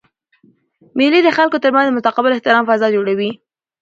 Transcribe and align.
مېلې 0.97 1.19
د 1.23 1.29
خلکو 1.37 1.61
ترمنځ 1.63 1.85
د 1.87 1.91
متقابل 1.97 2.31
احترام 2.33 2.63
فضا 2.69 2.87
جوړوي. 2.95 3.31